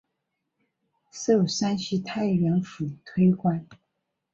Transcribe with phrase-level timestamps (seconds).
[1.11, 3.67] 授山西太原府推官。